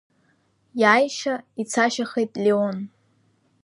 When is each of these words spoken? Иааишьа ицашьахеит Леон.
Иааишьа 0.81 1.33
ицашьахеит 1.61 2.31
Леон. 2.43 2.77